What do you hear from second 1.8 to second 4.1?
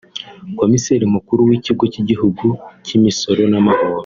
cy’Igihugu cy’Imisoro n’amahoro